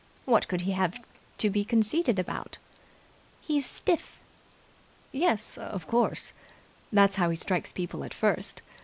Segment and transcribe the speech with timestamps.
[0.25, 0.99] What could he have
[1.37, 2.57] to be conceited about?"
[3.39, 4.17] "He's stiff."
[5.11, 6.33] "Yes, of course,
[6.91, 8.63] that's how he strikes people at first.